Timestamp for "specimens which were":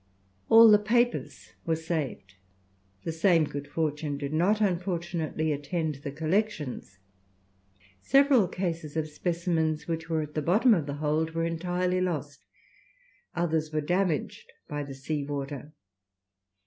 9.07-10.23